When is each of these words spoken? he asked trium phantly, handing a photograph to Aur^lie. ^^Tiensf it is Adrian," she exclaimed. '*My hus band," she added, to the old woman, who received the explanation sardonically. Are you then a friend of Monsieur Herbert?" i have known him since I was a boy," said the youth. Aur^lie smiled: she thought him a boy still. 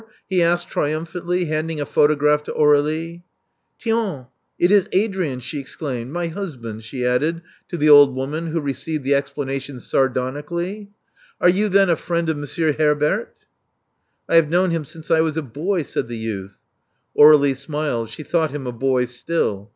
he 0.27 0.41
asked 0.41 0.67
trium 0.67 1.05
phantly, 1.05 1.45
handing 1.45 1.79
a 1.79 1.85
photograph 1.85 2.41
to 2.41 2.51
Aur^lie. 2.53 3.21
^^Tiensf 3.79 4.29
it 4.57 4.71
is 4.71 4.89
Adrian," 4.93 5.39
she 5.39 5.59
exclaimed. 5.59 6.11
'*My 6.11 6.25
hus 6.27 6.55
band," 6.55 6.83
she 6.83 7.05
added, 7.05 7.43
to 7.69 7.77
the 7.77 7.87
old 7.91 8.15
woman, 8.15 8.47
who 8.47 8.59
received 8.61 9.03
the 9.03 9.13
explanation 9.13 9.79
sardonically. 9.79 10.89
Are 11.39 11.49
you 11.49 11.69
then 11.69 11.91
a 11.91 11.95
friend 11.95 12.29
of 12.29 12.37
Monsieur 12.37 12.73
Herbert?" 12.73 13.35
i 14.27 14.37
have 14.37 14.49
known 14.49 14.71
him 14.71 14.85
since 14.85 15.11
I 15.11 15.21
was 15.21 15.37
a 15.37 15.43
boy," 15.43 15.83
said 15.83 16.07
the 16.07 16.17
youth. 16.17 16.57
Aur^lie 17.15 17.55
smiled: 17.55 18.09
she 18.09 18.23
thought 18.23 18.49
him 18.49 18.65
a 18.65 18.71
boy 18.71 19.05
still. 19.05 19.69